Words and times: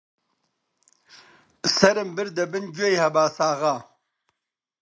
سەرم 1.77 2.09
بردە 2.17 2.45
بن 2.51 2.63
گوێی 2.75 2.99
هەباساغا: 3.03 3.75